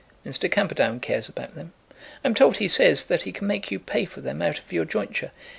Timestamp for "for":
4.05-4.19